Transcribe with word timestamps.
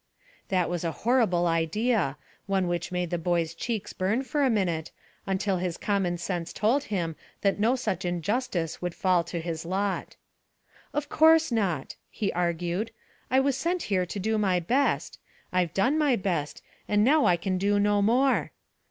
That 0.47 0.67
was 0.67 0.83
a 0.83 0.91
horrible 1.05 1.45
idea, 1.45 2.17
one 2.47 2.67
which 2.67 2.91
made 2.91 3.11
the 3.11 3.19
boy's 3.19 3.53
cheeks 3.53 3.93
burn 3.93 4.23
for 4.23 4.43
a 4.43 4.49
minute, 4.49 4.89
until 5.27 5.57
his 5.57 5.77
common 5.77 6.17
sense 6.17 6.51
told 6.51 6.85
him 6.85 7.15
that 7.41 7.59
no 7.59 7.75
such 7.75 8.03
injustice 8.03 8.77
could 8.77 8.95
fall 8.95 9.23
to 9.25 9.39
his 9.39 9.63
lot. 9.63 10.15
"Of 10.91 11.07
course 11.07 11.51
not," 11.51 11.97
he 12.09 12.33
argued. 12.33 12.89
"I 13.29 13.39
was 13.41 13.55
sent 13.55 13.83
here 13.93 14.07
to 14.07 14.17
do 14.19 14.39
my 14.39 14.59
best. 14.59 15.19
I've 15.53 15.71
done 15.71 15.99
my 15.99 16.15
best, 16.15 16.63
and 16.87 17.03
now 17.03 17.25
I 17.27 17.37
can 17.37 17.59
do 17.59 17.79
no 17.79 18.01
more. 18.01 18.49